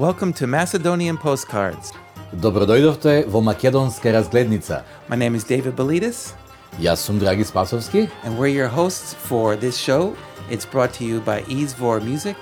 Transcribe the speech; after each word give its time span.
Welcome 0.00 0.32
to 0.32 0.46
Macedonian 0.46 1.16
Postcards. 1.18 1.92
Dobrodojdovte 2.32 3.24
vo 3.26 3.40
Makedonska 3.40 4.12
razglednica. 4.12 4.84
My 5.08 5.16
name 5.16 5.36
is 5.36 5.44
David 5.44 5.74
Bilides. 5.74 6.34
Ja 6.78 6.96
sam 6.96 7.18
Dragi 7.18 7.44
Spasovski. 7.44 8.08
And 8.24 8.38
we're 8.38 8.54
your 8.56 8.68
hosts 8.68 9.14
for 9.14 9.56
this 9.56 9.76
show. 9.76 10.14
It's 10.50 10.70
brought 10.70 10.98
to 10.98 11.04
you 11.04 11.20
by 11.20 11.42
Izvor 11.54 12.02
Music. 12.04 12.36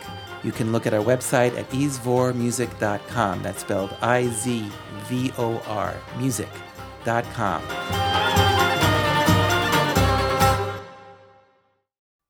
You 0.45 0.53
can 0.53 0.73
look 0.73 0.87
at 0.87 0.93
our 0.93 1.05
website 1.05 1.59
at 1.59 1.71
izvormusic.com. 1.71 3.43
That's 3.43 3.61
spelled 3.61 3.91
I 4.03 4.29
Z 4.29 4.71
V 5.09 5.33
O 5.39 5.61
R 5.67 5.95
music.com. 6.19 7.63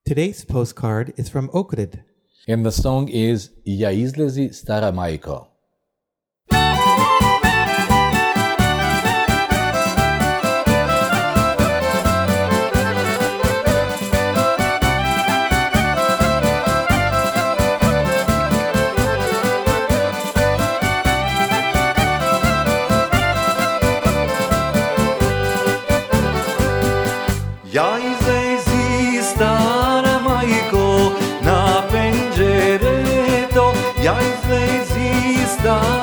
Today's 0.07 0.45
postcard 0.47 1.13
is 1.17 1.29
from 1.29 1.49
Ohrid 1.49 2.08
and 2.49 2.65
the 2.65 2.73
song 2.73 3.09
is 3.09 3.51
Ja 3.65 3.91
izlezi 3.91 4.49
stara 4.53 4.93
majko. 4.93 5.45
Ja 27.73 27.99
stara 35.69 35.98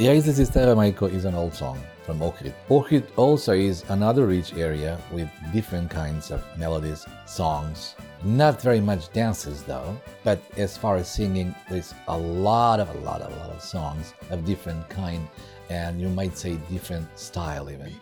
The 0.00 0.06
the 0.06 0.32
Sistera 0.32 0.74
Maiko 0.74 1.12
is 1.12 1.26
an 1.26 1.34
old 1.34 1.52
song 1.52 1.78
from 2.06 2.20
Ohrid. 2.20 2.54
Ohrid 2.70 3.04
also 3.16 3.52
is 3.52 3.84
another 3.90 4.24
rich 4.24 4.54
area 4.54 4.98
with 5.12 5.28
different 5.52 5.90
kinds 5.90 6.30
of 6.30 6.42
melodies, 6.56 7.04
songs. 7.26 7.96
Not 8.24 8.62
very 8.62 8.80
much 8.80 9.12
dances 9.12 9.62
though, 9.62 10.00
but 10.24 10.40
as 10.56 10.74
far 10.74 10.96
as 10.96 11.06
singing, 11.06 11.54
there's 11.68 11.92
a 12.08 12.16
lot 12.16 12.80
of 12.80 12.88
a 12.96 12.98
lot 13.00 13.20
of 13.20 13.30
a 13.30 13.36
lot 13.36 13.50
of 13.50 13.60
songs 13.60 14.14
of 14.30 14.46
different 14.46 14.88
kind 14.88 15.28
and 15.68 16.00
you 16.00 16.08
might 16.08 16.38
say 16.38 16.56
different 16.70 17.06
style 17.18 17.68
even. 17.70 17.92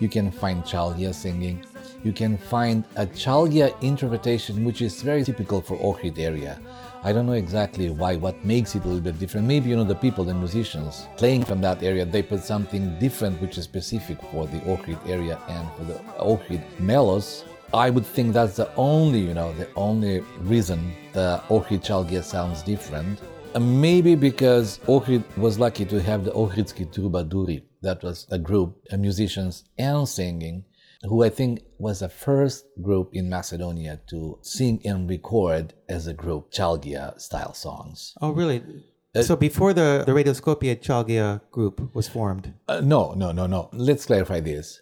You 0.00 0.08
can 0.08 0.32
find 0.32 0.64
Chalgia 0.64 1.14
singing, 1.14 1.64
you 2.02 2.12
can 2.12 2.36
find 2.36 2.82
a 2.96 3.06
Chalgia 3.06 3.80
interpretation 3.80 4.64
which 4.64 4.82
is 4.82 5.02
very 5.02 5.22
typical 5.22 5.60
for 5.60 5.76
Ohrid 5.78 6.18
area 6.18 6.58
I 7.06 7.12
don't 7.12 7.26
know 7.26 7.32
exactly 7.32 7.90
why, 7.90 8.16
what 8.16 8.42
makes 8.46 8.74
it 8.74 8.82
a 8.82 8.86
little 8.86 9.02
bit 9.02 9.18
different. 9.18 9.46
Maybe, 9.46 9.68
you 9.68 9.76
know, 9.76 9.84
the 9.84 9.94
people, 9.94 10.24
the 10.24 10.32
musicians 10.32 11.06
playing 11.18 11.44
from 11.44 11.60
that 11.60 11.82
area, 11.82 12.06
they 12.06 12.22
put 12.22 12.42
something 12.42 12.98
different 12.98 13.38
which 13.42 13.58
is 13.58 13.64
specific 13.64 14.16
for 14.30 14.46
the 14.46 14.56
Ohrid 14.60 15.06
area 15.06 15.38
and 15.46 15.68
for 15.76 15.84
the 15.84 15.98
Ohrid 16.18 16.62
mellows. 16.80 17.44
I 17.74 17.90
would 17.90 18.06
think 18.06 18.32
that's 18.32 18.56
the 18.56 18.74
only, 18.76 19.18
you 19.18 19.34
know, 19.34 19.52
the 19.52 19.68
only 19.76 20.20
reason 20.40 20.94
the 21.12 21.42
Ohrid 21.50 21.84
Chalgia 21.84 22.22
sounds 22.24 22.62
different. 22.62 23.20
Uh, 23.54 23.60
Maybe 23.60 24.14
because 24.14 24.78
Ohrid 24.86 25.24
was 25.36 25.58
lucky 25.58 25.84
to 25.84 26.00
have 26.02 26.24
the 26.24 26.30
Ohridski 26.30 26.86
Trubaduri. 26.86 27.64
That 27.82 28.02
was 28.02 28.26
a 28.30 28.38
group 28.38 28.82
of 28.90 28.98
musicians 28.98 29.64
and 29.76 30.08
singing 30.08 30.64
who 31.08 31.22
I 31.22 31.28
think 31.28 31.62
was 31.78 32.00
the 32.00 32.08
first 32.08 32.66
group 32.82 33.10
in 33.12 33.28
Macedonia 33.28 34.00
to 34.08 34.38
sing 34.42 34.80
and 34.84 35.08
record 35.08 35.74
as 35.88 36.06
a 36.06 36.14
group 36.14 36.50
Chalgia 36.52 37.20
style 37.20 37.54
songs. 37.54 38.14
Oh, 38.20 38.30
really? 38.30 38.62
so 39.20 39.36
before 39.36 39.72
the, 39.72 40.02
the 40.06 40.14
Radio 40.14 40.32
Skopje 40.32 40.80
Chalgia 40.80 41.40
group 41.50 41.94
was 41.94 42.08
formed. 42.08 42.54
Uh, 42.68 42.80
no, 42.80 43.12
no, 43.12 43.32
no, 43.32 43.46
no. 43.46 43.68
Let's 43.72 44.06
clarify 44.06 44.40
this. 44.40 44.80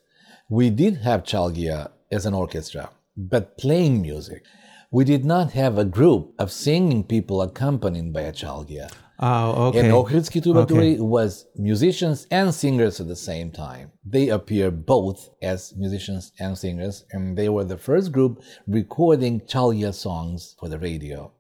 We 0.49 0.71
did 0.71 0.99
have 0.99 1.25
Chalgia 1.25 1.91
as 2.11 2.27
an 2.27 2.35
orchestra, 2.35 2.91
but 3.17 3.59
playing 3.59 4.03
music. 4.03 4.45
We 4.91 5.05
did 5.05 5.25
not 5.25 5.53
have 5.53 5.79
a 5.79 5.87
group 5.87 6.35
of 6.39 6.53
singing 6.53 7.05
people 7.05 7.41
accompanied 7.41 8.13
by 8.13 8.23
a 8.23 8.33
Chalgia. 8.33 8.91
Oh, 9.25 9.69
okay. 9.69 9.79
And 9.79 9.93
Ohridski 9.93 10.43
Trubaduri 10.43 10.95
Okay. 10.95 11.01
was 11.01 11.47
musicians 11.55 12.27
and 12.33 12.53
singers 12.53 12.99
at 13.01 13.07
the 13.07 13.15
same 13.15 13.53
time. 13.53 13.93
They 14.05 14.29
appear 14.31 14.73
both 14.73 15.31
as 15.41 15.73
musicians 15.77 16.33
and 16.41 16.59
singers, 16.59 17.05
and 17.13 17.39
they 17.39 17.49
were 17.49 17.63
the 17.65 17.79
first 17.79 18.11
group 18.11 18.43
recording 18.67 19.41
Chalgia 19.43 19.95
songs 19.95 20.57
for 20.59 20.69
the 20.69 20.79
radio. 20.81 21.31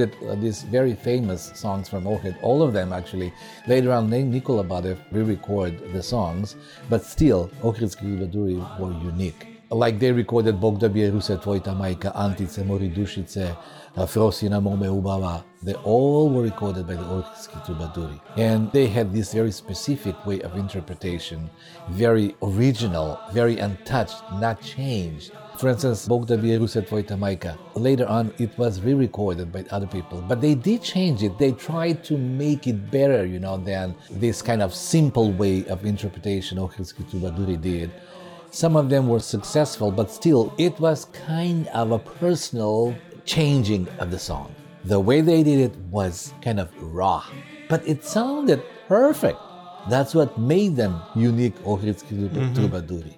Recorded 0.00 0.28
uh, 0.28 0.34
these 0.36 0.62
very 0.62 0.94
famous 0.94 1.52
songs 1.54 1.88
from 1.88 2.04
Ohrid, 2.04 2.36
all 2.42 2.62
of 2.62 2.72
them 2.72 2.92
actually. 2.92 3.32
Later 3.66 3.92
on, 3.92 4.08
Nik- 4.10 4.26
Nikola 4.26 4.64
Badev 4.64 4.98
re-record 5.10 5.92
the 5.92 6.02
songs, 6.02 6.56
but 6.88 7.04
still, 7.04 7.50
Ohridski 7.62 8.02
Trubaduri 8.02 8.78
were 8.78 8.92
unique. 9.04 9.46
Like 9.70 9.98
they 9.98 10.12
recorded 10.12 10.60
Bog 10.60 10.78
da 10.80 10.88
bije 10.88 11.10
Ruse 11.12 11.36
tvojta 11.38 11.74
majka, 11.74 12.12
Antice, 12.14 12.64
Mori 12.64 12.90
dušice, 12.90 13.56
uh, 13.96 14.06
Frosina 14.06 14.60
mome 14.62 14.86
ubava. 14.86 15.42
They 15.62 15.74
all 15.84 16.28
were 16.28 16.42
recorded 16.42 16.86
by 16.86 16.94
the 16.94 17.02
Ohridski 17.04 17.64
Trubaduri. 17.66 18.20
And 18.36 18.70
they 18.72 18.86
had 18.86 19.12
this 19.12 19.32
very 19.32 19.50
specific 19.52 20.26
way 20.26 20.40
of 20.42 20.56
interpretation, 20.56 21.48
very 21.90 22.34
original, 22.42 23.18
very 23.32 23.58
untouched, 23.58 24.22
not 24.40 24.60
changed. 24.60 25.32
For 25.62 25.68
instance, 25.68 26.08
Bog 26.08 26.26
da 26.26 26.36
bije 26.36 26.58
Ruse 26.58 26.82
tvojta. 26.82 27.56
Later 27.76 28.06
on, 28.08 28.32
it 28.38 28.50
was 28.58 28.80
re-recorded 28.80 29.52
by 29.52 29.64
other 29.70 29.86
people, 29.86 30.20
but 30.28 30.40
they 30.40 30.56
did 30.56 30.82
change 30.82 31.22
it. 31.22 31.38
They 31.38 31.52
tried 31.52 32.02
to 32.02 32.18
make 32.18 32.66
it 32.66 32.90
better, 32.90 33.24
you 33.24 33.38
know, 33.38 33.58
than 33.58 33.94
this 34.10 34.42
kind 34.42 34.60
of 34.60 34.74
simple 34.74 35.30
way 35.30 35.64
of 35.68 35.84
interpretation 35.84 36.58
Ohridski 36.58 37.04
Trubaduri 37.04 37.60
did. 37.60 37.92
Some 38.50 38.74
of 38.74 38.88
them 38.88 39.06
were 39.06 39.20
successful, 39.20 39.92
but 39.92 40.10
still, 40.10 40.52
it 40.58 40.80
was 40.80 41.04
kind 41.26 41.68
of 41.68 41.92
a 41.92 41.98
personal 42.00 42.92
changing 43.24 43.86
of 44.00 44.10
the 44.10 44.18
song. 44.18 44.52
The 44.86 44.98
way 44.98 45.20
they 45.20 45.44
did 45.44 45.60
it 45.60 45.76
was 45.92 46.34
kind 46.42 46.58
of 46.58 46.70
raw, 46.92 47.22
but 47.68 47.86
it 47.86 48.04
sounded 48.04 48.60
perfect. 48.88 49.38
That's 49.88 50.12
what 50.12 50.36
made 50.40 50.74
them 50.74 51.00
unique 51.14 51.56
Ohridski 51.62 52.18
mm-hmm. 52.18 52.52
Trubaduri. 52.52 53.14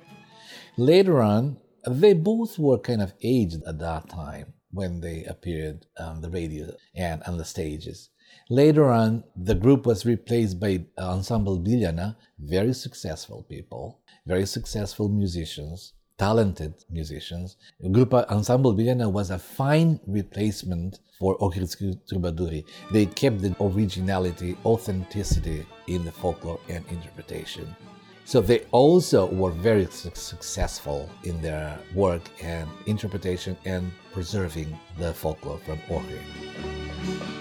Later 0.77 1.23
on, 1.23 1.57
they 1.87 2.13
both 2.15 2.59
were 2.59 2.79
kind 2.79 3.03
of 3.03 3.15
aged 3.23 3.63
at 3.67 3.79
that 3.79 4.09
time 4.09 4.55
when 4.71 5.01
they 5.01 5.25
appeared 5.25 5.87
on 5.99 6.21
the 6.21 6.31
radio 6.31 6.73
and 6.95 7.23
on 7.25 7.39
the 7.39 7.45
stages. 7.45 8.11
Later 8.51 8.91
on, 8.91 9.25
the 9.37 9.55
group 9.55 9.87
was 9.87 10.05
replaced 10.05 10.59
by 10.59 10.85
Ensemble 10.99 11.61
Biljana, 11.61 12.17
very 12.39 12.75
successful 12.75 13.47
people, 13.49 14.01
very 14.27 14.47
successful 14.47 15.09
musicians, 15.09 15.93
talented 16.19 16.75
musicians. 16.91 17.57
Grupa 17.83 18.27
Ensemble 18.29 18.75
Biljana 18.75 19.11
was 19.11 19.31
a 19.31 19.39
fine 19.39 20.01
replacement 20.07 21.01
for 21.19 21.39
Ohridski 21.39 21.99
Trubaduri. 22.11 22.65
They 22.93 23.07
kept 23.07 23.41
the 23.41 23.55
originality, 23.61 24.57
authenticity 24.65 25.65
in 25.87 26.05
the 26.05 26.13
folklore 26.13 26.61
and 26.69 26.85
interpretation. 26.91 27.75
So 28.27 28.41
they 28.41 28.61
also 28.71 29.27
were 29.27 29.51
very 29.51 29.87
su- 29.87 30.11
successful 30.15 31.11
in 31.25 31.43
their 31.43 31.79
work 31.95 32.23
and 32.43 32.69
interpretation 32.87 33.57
and 33.65 33.93
preserving 34.13 34.79
the 34.99 35.13
folklore 35.13 35.59
from 35.59 35.79
Ohrid. 35.91 37.34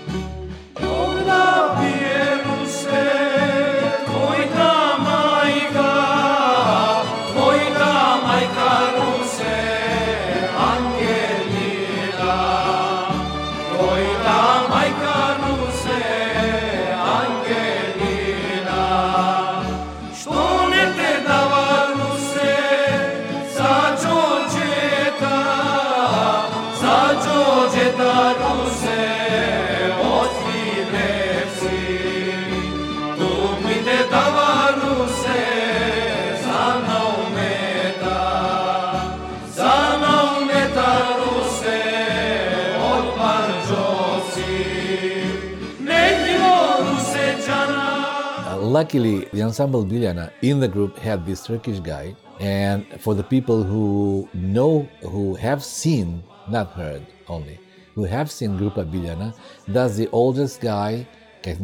Luckily, 48.74 49.26
the 49.32 49.44
ensemble 49.44 49.86
Biljana 49.86 50.32
in 50.42 50.60
the 50.60 50.68
group 50.68 50.98
had 50.98 51.26
this 51.26 51.46
Turkish 51.46 51.80
guy, 51.80 52.16
and 52.40 52.86
for 53.00 53.14
the 53.14 53.24
people 53.24 53.64
who 53.64 54.28
know, 54.34 54.88
who 55.04 55.36
have 55.36 55.64
seen, 55.64 56.24
not 56.50 56.72
heard 56.72 57.06
only, 57.28 57.60
who 57.94 58.04
have 58.04 58.32
seen 58.32 58.58
Grupa 58.58 58.84
Biljana, 58.92 59.36
that's 59.68 59.96
the 59.96 60.10
oldest 60.12 60.60
guy, 60.60 61.08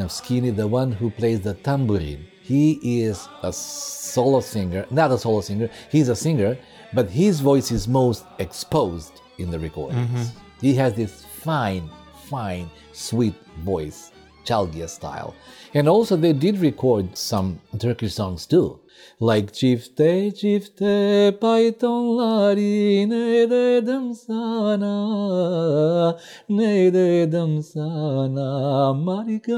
skinny, 0.08 0.52
the 0.52 0.68
one 0.68 0.92
who 0.92 1.10
plays 1.10 1.42
the 1.42 1.56
tambourine. 1.56 2.28
He 2.44 2.80
is 3.02 3.28
a 3.42 3.52
solo 3.52 4.40
singer, 4.42 4.86
not 4.92 5.12
a 5.12 5.18
solo 5.18 5.42
singer, 5.42 5.70
he's 5.90 6.10
a 6.10 6.16
singer, 6.16 6.58
but 6.94 7.10
his 7.10 7.40
voice 7.40 7.72
is 7.72 7.88
most 7.88 8.26
exposed 8.38 9.22
in 9.40 9.50
the 9.50 9.60
recordings. 9.60 10.10
Mm-hmm. 10.10 10.40
He 10.62 10.76
has 10.76 10.94
this 10.94 11.26
fine, 11.42 11.90
fine, 12.30 12.70
sweet 12.94 13.36
voice. 13.64 14.12
Chalgia 14.46 14.88
style. 14.90 15.36
And 15.74 15.88
also 15.88 16.16
they 16.16 16.34
did 16.34 16.58
record 16.60 17.18
some 17.18 17.60
Turkish 17.78 18.14
songs 18.14 18.46
too. 18.46 18.80
Like 19.22 19.54
Çifte 19.54 20.32
çifte 20.32 21.38
paytonları 21.42 23.10
ne 23.10 23.50
dedim 23.50 24.16
sana 24.16 24.98
ne 26.50 26.94
dedim 26.94 27.64
sana 27.64 28.94
marika 28.94 29.58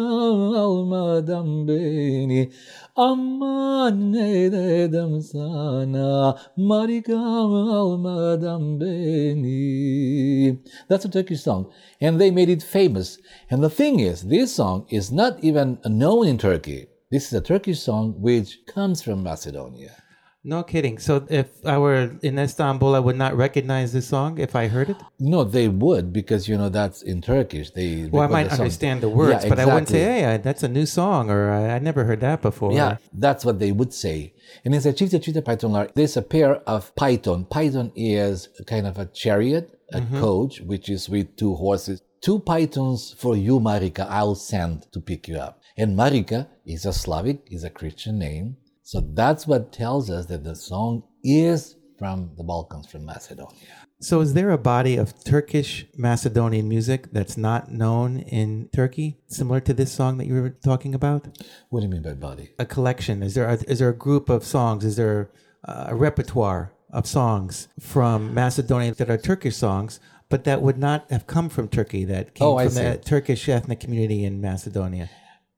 almadan 0.59 1.67
beni 1.67 2.51
aman 2.95 4.13
ne 4.13 4.51
dedim 4.51 5.21
sana 5.21 6.37
marika 6.57 7.19
almadan 7.19 8.81
beni. 8.81 10.59
That's 10.89 11.05
a 11.05 11.11
Turkish 11.11 11.41
song 11.41 11.67
and 12.01 12.19
they 12.19 12.31
made 12.31 12.51
it 12.51 12.63
famous. 12.63 13.17
And 13.51 13.63
the 13.63 13.69
thing 13.69 13.99
is 13.99 14.21
this 14.21 14.55
song 14.55 14.85
is 14.89 15.11
not 15.11 15.43
even 15.43 15.77
known 15.85 16.27
in 16.27 16.37
Turkey 16.37 16.90
this 17.11 17.27
is 17.27 17.33
a 17.33 17.41
Turkish 17.41 17.79
song 17.79 18.15
which 18.17 18.59
comes 18.65 19.01
from 19.01 19.21
Macedonia 19.23 19.95
No 20.43 20.63
kidding. 20.63 20.97
So 20.97 21.27
if 21.29 21.63
I 21.65 21.77
were 21.77 22.17
in 22.23 22.39
Istanbul, 22.39 22.95
I 22.95 22.99
would 22.99 23.15
not 23.15 23.37
recognize 23.37 23.93
this 23.93 24.07
song 24.07 24.39
if 24.39 24.55
I 24.55 24.67
heard 24.67 24.89
it. 24.89 24.97
No, 25.19 25.43
they 25.43 25.67
would 25.67 26.11
because 26.11 26.47
you 26.47 26.57
know 26.57 26.69
that's 26.69 27.03
in 27.03 27.21
Turkish. 27.21 27.69
They 27.71 28.09
Well, 28.11 28.23
I 28.23 28.27
might 28.27 28.49
the 28.49 28.53
understand 28.53 29.01
the 29.01 29.09
words, 29.09 29.43
Yeah, 29.43 29.49
but 29.49 29.59
I 29.59 29.65
wouldn't 29.65 29.89
say, 29.89 30.03
"Hey, 30.03 30.25
I, 30.25 30.37
that's 30.37 30.63
a 30.63 30.67
new 30.67 30.87
song," 30.87 31.29
or 31.29 31.51
"I, 31.51 31.75
I 31.75 31.79
never 31.79 32.05
heard 32.05 32.21
that 32.21 32.41
before." 32.41 32.73
Yeah, 32.73 32.97
that's 33.13 33.45
what 33.45 33.59
they 33.59 33.71
would 33.71 33.93
say. 33.93 34.33
And 34.65 34.73
it's 34.73 34.87
a 34.87 34.93
chifte 34.93 35.19
chifte 35.21 35.43
pythonlar. 35.43 35.93
There's 35.93 36.17
a 36.17 36.23
pair 36.23 36.55
of 36.75 36.95
python. 36.95 37.45
Python 37.45 37.91
is 37.95 38.49
kind 38.65 38.87
of 38.87 38.97
a 38.97 39.05
chariot, 39.05 39.65
a 39.93 39.99
mm-hmm. 39.99 40.19
coach, 40.19 40.61
which 40.61 40.89
is 40.89 41.07
with 41.07 41.35
two 41.35 41.53
horses. 41.53 42.01
Two 42.21 42.39
pythons 42.39 43.13
for 43.17 43.35
you, 43.35 43.59
Marika, 43.59 44.07
I'll 44.09 44.35
send 44.35 44.91
to 44.91 44.99
pick 44.99 45.27
you 45.27 45.37
up. 45.37 45.60
And 45.77 45.97
Marika 45.97 46.47
is 46.65 46.85
a 46.85 46.93
Slavic, 46.93 47.47
is 47.49 47.63
a 47.63 47.69
Christian 47.69 48.19
name. 48.19 48.57
So 48.83 49.01
that's 49.13 49.47
what 49.47 49.71
tells 49.71 50.09
us 50.09 50.25
that 50.27 50.43
the 50.43 50.55
song 50.55 51.03
is 51.23 51.75
from 51.97 52.31
the 52.37 52.43
Balkans, 52.43 52.87
from 52.87 53.05
Macedonia. 53.05 53.55
So, 54.03 54.19
is 54.21 54.33
there 54.33 54.49
a 54.49 54.57
body 54.57 54.97
of 54.97 55.23
Turkish 55.23 55.85
Macedonian 55.95 56.67
music 56.67 57.11
that's 57.11 57.37
not 57.37 57.71
known 57.71 58.17
in 58.17 58.67
Turkey, 58.73 59.19
similar 59.27 59.59
to 59.59 59.75
this 59.75 59.91
song 59.91 60.17
that 60.17 60.25
you 60.25 60.33
were 60.41 60.49
talking 60.49 60.95
about? 60.95 61.27
What 61.69 61.81
do 61.81 61.85
you 61.85 61.91
mean 61.91 62.01
by 62.01 62.13
body? 62.13 62.49
A 62.57 62.65
collection? 62.65 63.21
Is 63.21 63.35
there 63.35 63.47
a, 63.47 63.53
is 63.67 63.77
there 63.77 63.89
a 63.89 63.95
group 63.95 64.27
of 64.27 64.43
songs? 64.43 64.83
Is 64.83 64.95
there 64.95 65.29
uh, 65.67 65.85
a 65.89 65.95
repertoire 65.95 66.73
of 66.89 67.05
songs 67.05 67.67
from 67.79 68.33
Macedonia 68.33 68.95
that 68.95 69.11
are 69.11 69.19
Turkish 69.19 69.55
songs, 69.55 69.99
but 70.29 70.45
that 70.45 70.63
would 70.63 70.79
not 70.79 71.05
have 71.11 71.27
come 71.27 71.47
from 71.47 71.67
Turkey? 71.67 72.03
That 72.03 72.33
came 72.33 72.47
Oh, 72.47 72.57
from 72.57 72.73
the 72.73 72.99
Turkish 73.05 73.47
ethnic 73.47 73.79
community 73.79 74.25
in 74.25 74.41
Macedonia. 74.41 75.11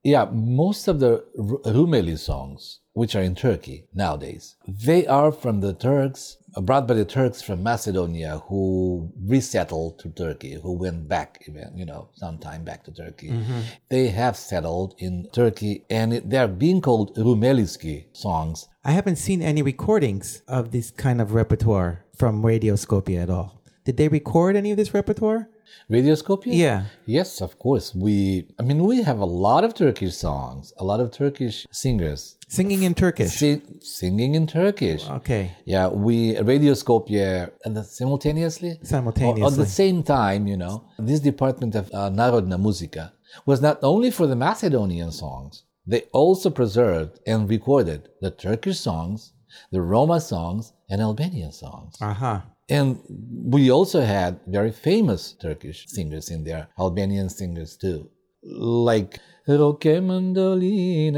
Yeah, 0.03 0.25
most 0.31 0.89
of 0.89 0.99
the 0.99 1.23
Rumeli 1.37 2.17
songs, 2.19 2.81
which 2.91 3.15
are 3.15 3.21
in 3.21 3.35
Turkey 3.35 3.87
nowadays, 3.93 4.57
they 4.67 5.07
are 5.07 5.31
from 5.31 5.61
the 5.61 5.73
Turks, 5.73 6.37
brought 6.61 6.89
by 6.89 6.95
the 6.95 7.05
Turks 7.05 7.41
from 7.41 7.63
Macedonia 7.63 8.41
who 8.49 9.09
resettled 9.25 9.99
to 9.99 10.09
Turkey, 10.09 10.59
who 10.61 10.73
went 10.73 11.07
back, 11.07 11.41
even, 11.47 11.71
you 11.73 11.85
know, 11.85 12.09
sometime 12.15 12.65
back 12.65 12.83
to 12.83 12.91
Turkey. 12.91 13.29
Mm-hmm. 13.29 13.61
They 13.89 14.09
have 14.09 14.35
settled 14.35 14.93
in 14.97 15.29
Turkey 15.31 15.85
and 15.89 16.21
they're 16.25 16.49
being 16.49 16.81
called 16.81 17.15
Rumeliski 17.15 18.05
songs. 18.11 18.67
I 18.83 18.91
haven't 18.91 19.15
seen 19.15 19.41
any 19.41 19.61
recordings 19.61 20.43
of 20.49 20.71
this 20.71 20.91
kind 20.91 21.21
of 21.21 21.33
repertoire 21.33 22.03
from 22.17 22.45
Radio 22.45 22.73
Skopje 22.73 23.23
at 23.23 23.29
all. 23.29 23.61
Did 23.85 23.95
they 23.95 24.09
record 24.09 24.57
any 24.57 24.71
of 24.71 24.77
this 24.77 24.93
repertoire? 24.93 25.49
Radio 25.89 26.15
Skopje? 26.15 26.53
Yeah. 26.53 26.83
Yes, 27.05 27.41
of 27.41 27.57
course. 27.59 27.93
We, 27.95 28.47
I 28.59 28.63
mean, 28.63 28.83
we 28.83 29.03
have 29.03 29.19
a 29.19 29.25
lot 29.25 29.63
of 29.63 29.73
Turkish 29.73 30.15
songs, 30.15 30.73
a 30.77 30.83
lot 30.83 30.99
of 30.99 31.11
Turkish 31.11 31.67
singers 31.71 32.37
Singing 32.47 32.83
in 32.83 32.93
Turkish. 32.93 33.31
si- 33.31 33.61
singing 33.81 34.35
in 34.35 34.45
Turkish. 34.47 35.09
Okay. 35.09 35.51
Yeah, 35.65 35.87
we 35.89 36.37
Radio 36.39 36.73
Skopje 36.73 37.49
and 37.65 37.77
simultaneously, 37.85 38.79
Simultaneously. 38.83 39.41
Or 39.43 39.47
at 39.47 39.57
the 39.57 39.65
same 39.65 40.03
time, 40.03 40.47
you 40.47 40.57
know, 40.57 40.83
this 40.99 41.19
department 41.19 41.75
of 41.75 41.89
uh, 41.93 42.09
Narodna 42.09 42.57
Muzika 42.59 43.11
was 43.45 43.61
not 43.61 43.79
only 43.83 44.11
for 44.11 44.27
the 44.27 44.35
Macedonian 44.35 45.11
songs. 45.11 45.63
They 45.85 46.03
also 46.13 46.49
preserved 46.49 47.19
and 47.27 47.49
recorded 47.49 48.07
the 48.21 48.31
Turkish 48.31 48.79
songs, 48.79 49.33
the 49.71 49.81
Roma 49.81 50.21
songs, 50.21 50.73
and 50.89 51.01
Albanian 51.01 51.51
songs. 51.51 51.95
Aha. 51.99 52.45
And 52.69 52.99
we 53.09 53.69
also 53.71 54.01
had 54.01 54.39
very 54.47 54.71
famous 54.71 55.33
Turkish 55.33 55.85
singers 55.87 56.29
in 56.29 56.43
there, 56.43 56.69
Albanian 56.79 57.29
singers 57.29 57.75
too, 57.75 58.09
like 58.43 59.19
mandoline. 59.45 61.13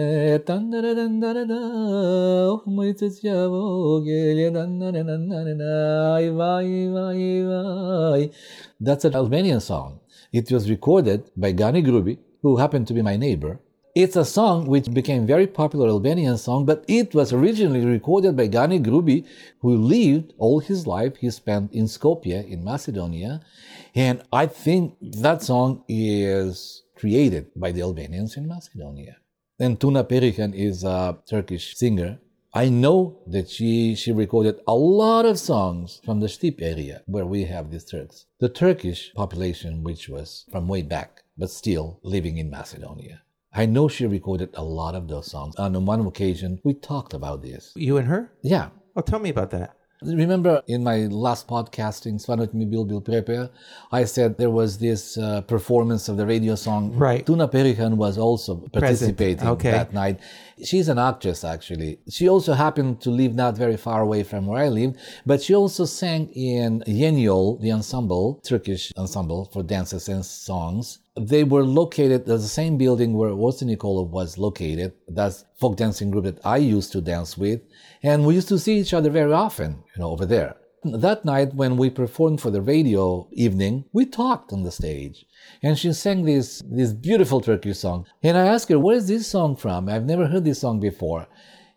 That's 8.80 9.06
an 9.06 9.16
Albanian 9.16 9.60
song. 9.60 10.00
It 10.34 10.52
was 10.52 10.70
recorded 10.70 11.30
by 11.38 11.52
Gani 11.52 11.84
Grubi, 11.84 12.18
who 12.42 12.58
happened 12.58 12.88
to 12.88 12.94
be 12.94 13.04
my 13.04 13.16
neighbor. 13.18 13.60
It's 13.96 14.18
a 14.18 14.26
song 14.26 14.68
which 14.68 14.94
became 14.94 15.26
very 15.26 15.48
popular 15.48 15.88
Albanian 15.88 16.38
song, 16.38 16.66
but 16.66 16.84
it 16.86 17.16
was 17.16 17.32
originally 17.32 17.86
recorded 17.86 18.36
by 18.36 18.48
Gani 18.48 18.78
Grubi, 18.78 19.26
who 19.62 19.78
lived 19.78 20.34
all 20.38 20.60
his 20.60 20.86
life. 20.86 21.16
He 21.16 21.30
spent 21.32 21.72
in 21.72 21.86
Skopje 21.86 22.46
in 22.46 22.62
Macedonia, 22.62 23.40
and 23.96 24.22
I 24.34 24.48
think 24.48 24.98
that 25.00 25.44
song 25.44 25.86
is 25.88 26.84
created 26.98 27.52
by 27.56 27.72
the 27.72 27.84
Albanians 27.84 28.36
in 28.36 28.50
Macedonia. 28.50 29.16
And 29.62 29.80
Tuna 29.80 30.04
Perihan 30.04 30.54
is 30.54 30.84
a 30.84 31.18
Turkish 31.26 31.78
singer. 31.78 32.20
I 32.54 32.68
know 32.68 33.20
that 33.28 33.50
she 33.50 33.96
she 33.96 34.12
recorded 34.12 34.60
a 34.68 34.76
lot 34.76 35.26
of 35.26 35.40
songs 35.40 36.02
from 36.04 36.20
the 36.20 36.28
Stip 36.28 36.62
area 36.62 37.02
where 37.06 37.26
we 37.26 37.46
have 37.46 37.72
these 37.72 37.86
Turks. 37.86 38.26
The 38.42 38.50
Turkish 38.50 39.14
population, 39.14 39.84
which 39.84 40.10
was 40.10 40.44
from 40.52 40.68
way 40.68 40.82
back, 40.82 41.24
but 41.38 41.50
still 41.50 42.02
living 42.04 42.38
in 42.38 42.50
Macedonia. 42.50 43.22
I 43.58 43.66
know 43.66 43.88
she 43.88 44.06
recorded 44.06 44.50
a 44.56 44.64
lot 44.64 44.96
of 44.96 45.08
those 45.08 45.32
songs. 45.32 45.56
On 45.56 45.86
one 45.86 46.06
occasion, 46.06 46.60
we 46.64 46.74
talked 46.74 47.14
about 47.14 47.42
this. 47.42 47.72
You 47.76 47.98
and 47.98 48.08
her? 48.08 48.32
Yeah. 48.42 48.70
Oh, 48.96 49.02
tell 49.02 49.20
me 49.20 49.30
about 49.30 49.52
that. 49.52 49.76
Remember 50.04 50.62
in 50.68 50.84
my 50.84 51.08
last 51.08 51.48
podcasting, 51.48 52.24
Svanut 52.24 52.54
mi 52.54 52.66
bil 52.66 52.84
bil 52.84 53.50
I 53.92 54.04
said 54.04 54.38
there 54.38 54.50
was 54.50 54.78
this 54.78 55.18
uh, 55.18 55.42
performance 55.42 56.10
of 56.10 56.18
the 56.18 56.26
radio 56.26 56.56
song. 56.56 56.94
Right. 56.96 57.26
Tuna 57.26 57.48
Perihan 57.48 57.96
was 57.96 58.18
also 58.18 58.58
participating 58.74 59.48
Okay. 59.48 59.72
that 59.72 59.94
night. 59.94 60.20
She's 60.64 60.88
an 60.88 60.98
actress, 60.98 61.44
actually. 61.44 62.00
She 62.10 62.30
also 62.30 62.54
happened 62.54 63.02
to 63.02 63.10
live 63.10 63.36
not 63.36 63.58
very 63.58 63.76
far 63.76 64.02
away 64.02 64.24
from 64.24 64.46
where 64.46 64.64
I 64.64 64.70
lived, 64.70 64.98
but 65.26 65.42
she 65.42 65.54
also 65.54 65.86
sang 65.86 66.30
in 66.30 66.84
Yeni 66.88 67.26
Yol, 67.26 67.60
the 67.60 67.72
ensemble, 67.72 68.42
Turkish 68.44 68.94
ensemble 68.98 69.50
for 69.52 69.64
dances 69.64 70.08
and 70.08 70.26
songs. 70.26 71.00
They 71.18 71.44
were 71.44 71.64
located 71.64 72.22
at 72.22 72.26
the 72.26 72.40
same 72.40 72.78
building 72.78 73.14
where 73.14 73.30
Orce 73.30 73.64
Nikolov 73.64 74.10
was 74.10 74.38
located. 74.38 74.94
That's 75.08 75.46
folk 75.60 75.78
dancing 75.78 76.12
group 76.12 76.26
that 76.26 76.46
I 76.46 76.58
used 76.58 76.92
to 76.94 77.02
dance 77.02 77.38
with. 77.38 77.62
And 78.02 78.26
we 78.26 78.36
used 78.36 78.50
to 78.50 78.60
see 78.60 78.80
each 78.80 78.94
other 78.94 79.10
very 79.10 79.34
often, 79.34 79.84
you 79.96 80.02
know, 80.02 80.12
over 80.12 80.26
there. 80.26 80.56
That 80.94 81.26
night 81.26 81.56
when 81.56 81.78
we 81.78 81.90
performed 81.90 82.42
for 82.42 82.52
the 82.52 82.62
radio 82.62 83.28
evening, 83.32 83.86
we 83.92 84.06
talked 84.06 84.54
on 84.54 84.62
the 84.62 84.72
stage. 84.72 85.26
And 85.64 85.80
she 85.80 85.92
sang 85.94 86.26
this, 86.26 86.62
this 86.64 86.94
beautiful 86.94 87.42
Turkish 87.42 87.80
song. 87.80 88.06
And 88.22 88.38
I 88.38 88.46
asked 88.46 88.70
her, 88.70 88.78
where 88.78 88.98
is 88.98 89.08
this 89.08 89.26
song 89.26 89.56
from? 89.56 89.90
I've 89.90 90.06
never 90.06 90.28
heard 90.28 90.46
this 90.46 90.62
song 90.62 90.80
before. 90.80 91.26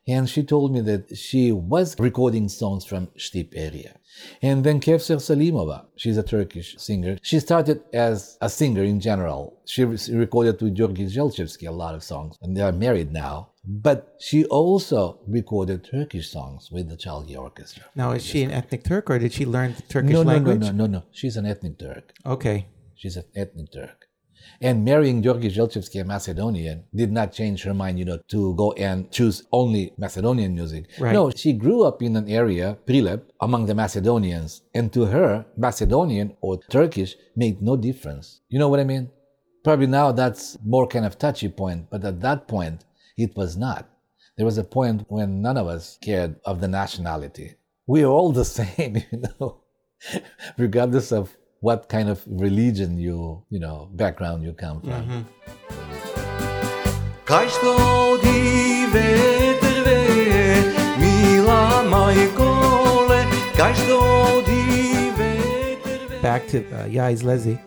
And 0.06 0.28
she 0.28 0.42
told 0.42 0.74
me 0.74 0.82
that 0.82 1.16
she 1.16 1.52
was 1.52 1.98
recording 1.98 2.50
songs 2.50 2.84
from 2.84 3.06
Shtip 3.18 3.54
area. 3.56 3.96
And 4.42 4.62
then 4.62 4.78
Kevser 4.78 5.16
Salimova, 5.16 5.86
she's 5.96 6.18
a 6.18 6.22
Turkish 6.22 6.76
singer. 6.78 7.16
She 7.22 7.40
started 7.40 7.82
as 7.94 8.36
a 8.42 8.50
singer 8.50 8.82
in 8.82 9.00
general. 9.00 9.58
She 9.64 9.84
re- 9.84 9.98
recorded 10.10 10.60
with 10.60 10.74
Georgi 10.74 11.06
Zelchevsky 11.06 11.66
a 11.66 11.72
lot 11.72 11.94
of 11.94 12.02
songs, 12.02 12.36
and 12.42 12.54
they 12.56 12.62
are 12.62 12.72
married 12.72 13.12
now. 13.12 13.50
But 13.70 14.16
she 14.18 14.46
also 14.46 15.20
recorded 15.26 15.84
Turkish 15.84 16.30
songs 16.30 16.70
with 16.72 16.88
the 16.88 16.96
Chalgi 16.96 17.36
Orchestra. 17.36 17.84
Now, 17.94 18.12
is 18.12 18.24
she 18.24 18.42
an 18.42 18.50
ethnic 18.50 18.82
Turk 18.82 19.10
or 19.10 19.18
did 19.18 19.34
she 19.34 19.44
learn 19.44 19.74
the 19.74 19.82
Turkish 19.82 20.10
No, 20.12 20.22
no, 20.22 20.30
no, 20.30 20.32
language? 20.32 20.60
no, 20.62 20.70
no, 20.72 20.86
no. 20.86 21.02
She's 21.12 21.36
an 21.36 21.44
ethnic 21.44 21.78
Turk. 21.78 22.14
Okay. 22.24 22.66
She's 22.94 23.16
an 23.16 23.24
ethnic 23.36 23.70
Turk. 23.70 24.06
And 24.62 24.86
marrying 24.86 25.22
Georgi 25.22 25.50
Zelchevsky, 25.50 26.00
a 26.00 26.04
Macedonian, 26.04 26.84
did 26.94 27.12
not 27.12 27.32
change 27.32 27.62
her 27.64 27.74
mind, 27.74 27.98
you 27.98 28.06
know, 28.06 28.18
to 28.28 28.54
go 28.54 28.72
and 28.72 29.10
choose 29.10 29.42
only 29.52 29.92
Macedonian 29.98 30.54
music. 30.54 30.86
Right. 30.98 31.12
No, 31.12 31.30
she 31.30 31.52
grew 31.52 31.84
up 31.84 32.02
in 32.02 32.16
an 32.16 32.28
area, 32.28 32.78
Prilep, 32.86 33.24
among 33.42 33.66
the 33.66 33.74
Macedonians. 33.74 34.62
And 34.74 34.90
to 34.94 35.04
her, 35.06 35.44
Macedonian 35.58 36.36
or 36.40 36.58
Turkish 36.70 37.16
made 37.36 37.60
no 37.60 37.76
difference. 37.76 38.40
You 38.48 38.58
know 38.58 38.70
what 38.70 38.80
I 38.80 38.84
mean? 38.84 39.10
Probably 39.62 39.86
now 39.86 40.12
that's 40.12 40.56
more 40.64 40.86
kind 40.86 41.04
of 41.04 41.18
touchy 41.18 41.48
point, 41.50 41.88
but 41.90 42.02
at 42.04 42.20
that 42.22 42.48
point, 42.48 42.84
it 43.18 43.36
was 43.36 43.56
not. 43.56 43.88
There 44.36 44.46
was 44.46 44.56
a 44.56 44.64
point 44.64 45.04
when 45.08 45.42
none 45.42 45.56
of 45.56 45.66
us 45.66 45.98
cared 46.00 46.36
of 46.44 46.60
the 46.60 46.68
nationality. 46.68 47.56
We 47.86 48.04
are 48.04 48.10
all 48.10 48.30
the 48.32 48.44
same, 48.58 48.96
you 48.96 49.22
know, 49.22 49.60
regardless 50.56 51.10
of 51.12 51.36
what 51.60 51.88
kind 51.88 52.08
of 52.08 52.22
religion 52.26 52.96
you, 52.96 53.44
you 53.50 53.58
know, 53.58 53.90
background 53.92 54.44
you 54.44 54.52
come 54.52 54.80
from. 54.80 55.26
Kajto 57.24 58.22
di 58.22 58.86
vetrve, 58.94 60.00
mila 61.00 61.82
majkole, 61.90 63.20
kajto 63.58 64.46
di 64.46 65.10
vetrve. 65.18 66.22
Back 66.22 66.46
to 66.48 66.58
uh, 66.72 66.86
Ja 66.86 67.10
izlezi. 67.10 67.58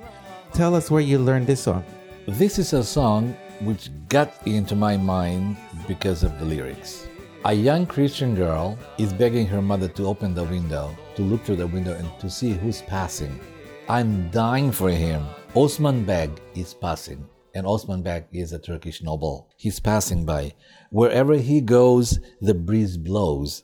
Tell 0.54 0.74
us 0.74 0.90
where 0.90 1.02
you 1.02 1.20
learned 1.20 1.48
this 1.48 1.60
song. 1.62 1.84
This 2.28 2.58
is 2.58 2.74
a 2.74 2.84
song 2.84 3.36
which 3.64 3.90
got 4.08 4.34
into 4.46 4.76
my 4.76 4.98
mind 4.98 5.58
because 5.88 6.24
of 6.24 6.38
the 6.40 6.46
lyrics. 6.46 7.08
A 7.46 7.54
young 7.54 7.88
Christian 7.88 8.36
girl 8.36 8.78
is 9.00 9.14
begging 9.14 9.48
her 9.48 9.62
mother 9.62 9.88
to 9.90 10.06
open 10.06 10.36
the 10.36 10.44
window, 10.44 10.96
to 11.16 11.24
look 11.24 11.44
through 11.44 11.56
the 11.56 11.68
window 11.68 11.96
and 11.96 12.08
to 12.20 12.30
see 12.30 12.52
who's 12.52 12.84
passing. 12.84 13.40
I'm 13.90 14.30
dying 14.30 14.72
for 14.72 14.92
him. 14.92 15.26
Osman 15.56 16.06
Beg 16.06 16.30
is 16.54 16.74
passing, 16.74 17.28
and 17.56 17.66
Osman 17.66 18.04
Beg 18.04 18.26
is 18.32 18.54
a 18.54 18.60
Turkish 18.60 19.02
noble. 19.02 19.50
He's 19.58 19.80
passing 19.80 20.24
by. 20.24 20.54
Wherever 20.92 21.34
he 21.34 21.62
goes, 21.62 22.20
the 22.42 22.54
breeze 22.54 22.96
blows. 22.96 23.64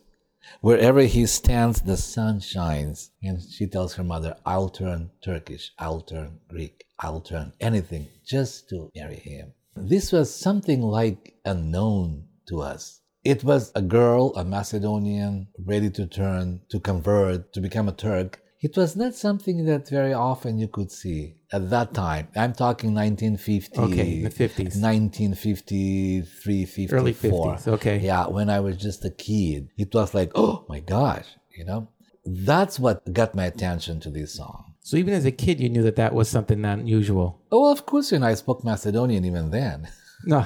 Wherever 0.61 1.01
he 1.01 1.25
stands, 1.25 1.81
the 1.81 1.97
sun 1.97 2.39
shines. 2.39 3.11
And 3.21 3.41
she 3.41 3.67
tells 3.67 3.93
her 3.95 4.03
mother, 4.03 4.35
I'll 4.45 4.69
turn 4.69 5.11
Turkish, 5.23 5.71
I'll 5.77 6.01
turn 6.01 6.39
Greek, 6.47 6.85
I'll 6.99 7.21
turn 7.21 7.53
anything 7.59 8.07
just 8.25 8.69
to 8.69 8.91
marry 8.95 9.17
him. 9.17 9.53
This 9.79 10.11
was 10.11 10.33
something 10.33 10.81
like 10.81 11.35
unknown 11.45 12.25
to 12.49 12.61
us. 12.61 13.01
It 13.23 13.43
was 13.43 13.71
a 13.75 13.81
girl, 13.81 14.33
a 14.35 14.43
Macedonian, 14.45 15.47
ready 15.65 15.89
to 15.91 16.07
turn, 16.07 16.61
to 16.69 16.79
convert, 16.79 17.53
to 17.53 17.61
become 17.61 17.89
a 17.89 17.91
Turk. 17.91 18.41
It 18.61 18.75
was 18.75 18.95
not 18.95 19.13
something 19.13 19.65
that 19.65 19.87
very 19.89 20.13
often 20.13 20.57
you 20.57 20.67
could 20.67 20.91
see 20.91 21.35
at 21.51 21.69
that 21.69 21.93
time. 21.93 22.29
I'm 22.35 22.53
talking 22.53 22.93
1950. 22.93 23.77
Okay, 23.77 24.23
the 24.23 24.29
50s. 24.29 24.81
1953, 24.81 26.65
54. 26.65 26.97
Early 26.97 27.13
50s, 27.13 27.67
okay. 27.67 27.99
Yeah, 27.99 28.27
when 28.27 28.49
I 28.49 28.61
was 28.61 28.77
just 28.77 29.05
a 29.05 29.11
kid, 29.11 29.69
it 29.77 29.93
was 29.93 30.13
like, 30.13 30.31
oh 30.35 30.65
my 30.67 30.79
gosh, 30.79 31.27
you 31.55 31.65
know? 31.65 31.89
That's 32.25 32.79
what 32.79 33.13
got 33.13 33.35
my 33.35 33.45
attention 33.45 33.99
to 34.01 34.09
this 34.09 34.33
song. 34.35 34.66
So 34.87 34.95
even 34.95 35.13
as 35.13 35.25
a 35.25 35.33
kid, 35.33 35.59
you 35.59 35.67
knew 35.67 35.83
that 35.83 35.97
that 35.97 36.13
was 36.13 36.29
something 36.29 36.63
unusual. 36.63 37.41
Oh, 37.51 37.63
well, 37.63 37.73
of 37.73 37.85
course, 37.85 38.13
you 38.13 38.19
know, 38.19 38.27
I 38.27 38.35
spoke 38.35 38.63
Macedonian 38.63 39.25
even 39.25 39.51
then. 39.51 39.89
No, 40.25 40.45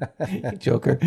Joker. 0.58 0.98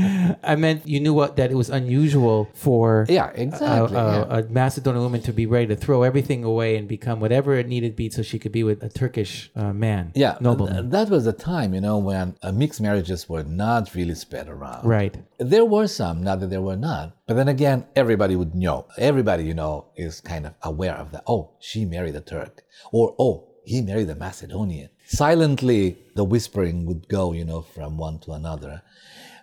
I 0.44 0.56
meant 0.56 0.88
you 0.88 1.00
knew 1.00 1.13
what 1.13 1.38
that 1.38 1.51
it 1.51 1.56
was 1.56 1.70
unusual 1.70 2.50
for 2.53 3.06
Yeah, 3.10 3.30
exactly. 3.34 3.98
a, 3.98 4.03
yeah. 4.27 4.38
a 4.39 4.44
Macedonian 4.50 5.03
woman 5.03 5.22
to 5.22 5.34
be 5.34 5.46
ready 5.46 5.68
to 5.68 5.75
throw 5.75 6.03
everything 6.03 6.44
away 6.44 6.75
and 6.77 6.88
become 6.88 7.20
whatever 7.20 7.56
it 7.56 7.68
needed 7.68 7.91
to 7.91 7.96
be 7.96 8.10
so 8.10 8.22
she 8.22 8.38
could 8.39 8.51
be 8.51 8.63
with 8.63 8.84
a 8.84 8.89
Turkish 8.89 9.50
uh, 9.56 9.74
man, 9.74 10.12
Yeah, 10.15 10.38
nobleman. 10.41 10.89
that 10.89 11.10
was 11.10 11.25
a 11.25 11.34
time, 11.34 11.74
you 11.74 11.82
know, 11.82 11.98
when 12.00 12.36
uh, 12.41 12.51
mixed 12.51 12.82
marriages 12.82 13.30
were 13.30 13.44
not 13.44 13.94
really 13.96 14.15
spread 14.15 14.48
around. 14.50 14.86
right. 14.88 15.15
There 15.39 15.65
were 15.65 15.88
some, 15.88 16.22
not 16.24 16.39
that 16.41 16.50
there 16.50 16.62
were 16.62 16.77
not. 16.77 17.15
But 17.27 17.36
then 17.36 17.48
again, 17.48 17.86
everybody 17.96 18.36
would 18.36 18.53
know. 18.53 18.88
Everybody, 18.98 19.46
you 19.46 19.53
know, 19.53 19.86
is 19.96 20.22
kind 20.22 20.46
of 20.46 20.53
aware 20.62 20.96
of 20.96 21.12
that. 21.12 21.24
Oh, 21.27 21.51
she 21.60 21.86
married 21.86 22.15
a 22.15 22.22
Turk. 22.22 22.63
Or, 22.91 23.15
oh, 23.18 23.48
he 23.63 23.82
married 23.82 24.10
a 24.10 24.15
Macedonian. 24.15 24.89
Silently, 25.13 25.98
the 26.15 26.24
whispering 26.24 26.86
would 26.86 27.10
go, 27.10 27.34
you 27.34 27.44
know, 27.44 27.62
from 27.62 27.98
one 27.98 28.18
to 28.20 28.32
another. 28.32 28.82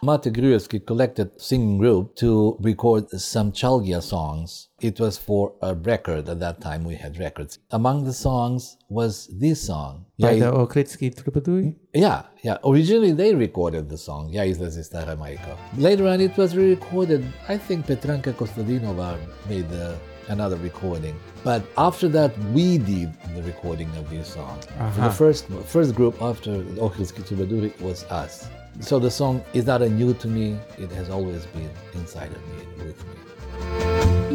Mate 0.03 0.29
Gruevski 0.37 0.79
collected 0.85 1.29
singing 1.41 1.77
group 1.77 2.15
to 2.15 2.57
record 2.61 3.09
some 3.33 3.51
Chalgia 3.51 4.01
songs. 4.01 4.67
It 4.81 4.99
was 4.99 5.17
for 5.17 5.53
a 5.61 5.73
record 5.75 6.29
at 6.29 6.39
that 6.39 6.61
time. 6.61 6.81
We 6.85 6.95
had 6.95 7.19
records. 7.19 7.59
Among 7.71 8.05
the 8.05 8.13
songs 8.13 8.77
was 8.89 9.27
this 9.43 9.59
song. 9.71 10.05
By 10.17 10.31
Ja- 10.31 10.51
the 10.51 10.57
Ohridski 10.57 11.07
Troubadour? 11.19 11.73
yeah, 11.93 12.21
yeah. 12.43 12.57
Originally, 12.63 13.11
they 13.11 13.31
recorded 13.35 13.89
the 13.89 13.97
song, 13.97 14.29
Ja 14.37 14.43
izlazi 14.43 14.83
stara 14.89 15.15
majko. 15.23 15.53
Later 15.77 16.07
on, 16.07 16.21
it 16.21 16.37
was 16.37 16.55
re-recorded. 16.55 17.23
I 17.49 17.57
think 17.57 17.85
Petranka 17.85 18.33
Kostadinova 18.33 19.17
made 19.49 19.71
uh, 19.73 19.95
another 20.29 20.55
recording. 20.57 21.19
But 21.43 21.63
after 21.77 22.07
that, 22.09 22.37
we 22.55 22.77
did 22.77 23.11
the 23.35 23.43
recording 23.43 23.89
of 23.97 24.09
this 24.09 24.33
song. 24.33 24.59
Uh-huh. 24.79 25.07
the 25.07 25.13
first 25.13 25.47
first 25.65 25.95
group 25.95 26.21
after 26.21 26.51
Ohridski 26.85 27.21
Trubaduri 27.27 27.79
was 27.81 28.03
us. 28.05 28.49
So 28.81 28.97
the 28.99 29.11
song 29.11 29.43
is 29.53 29.65
not 29.65 29.81
a 29.81 29.89
new 29.89 30.13
to 30.15 30.27
me. 30.27 30.57
It 30.77 30.91
has 30.91 31.09
always 31.09 31.45
been 31.47 31.69
inside 31.95 32.31
of 32.31 32.41
me 32.49 32.63
and 32.63 32.87
with 32.87 33.03
me. 33.07 34.29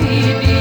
Pa 0.00 0.53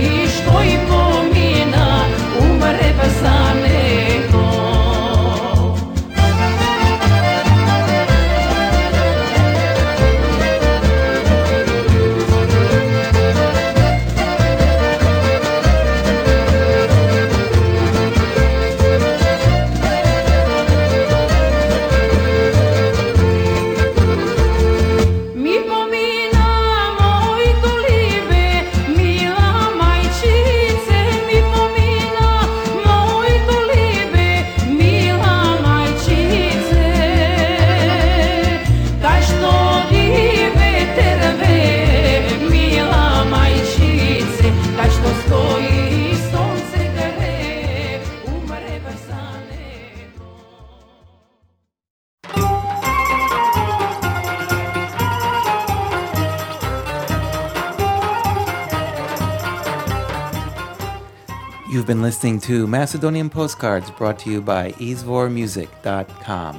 You've 61.73 61.87
been 61.87 62.03
listening 62.03 62.39
to 62.41 62.67
Macedonian 62.67 63.31
Postcards 63.31 63.89
brought 63.89 64.19
to 64.19 64.29
you 64.29 64.41
by 64.41 64.73
izvormusic.com. 64.73 66.55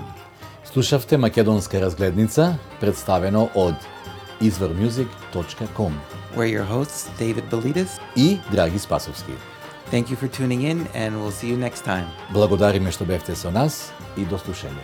Слушавте 0.64 1.16
Македонска 1.16 1.80
разгледница, 1.80 2.58
представено 2.80 3.48
од 3.54 3.74
izvormusic.com. 4.40 5.92
We're 6.36 6.48
your 6.48 6.66
hosts, 6.66 7.08
David 7.18 7.44
Bilides 7.50 8.00
и 8.16 8.38
Драги 8.50 8.78
Спасовски. 8.78 9.32
Thank 9.92 10.10
you 10.10 10.16
for 10.16 10.28
tuning 10.28 10.62
in 10.62 10.86
and 10.94 11.14
we'll 11.14 11.30
see 11.30 11.48
you 11.48 11.56
next 11.56 11.84
time. 11.84 12.06
Благодариме 12.32 12.90
што 12.90 13.04
бевте 13.04 13.36
со 13.36 13.50
нас 13.50 13.92
и 14.16 14.24
до 14.24 14.36
слушање. 14.36 14.82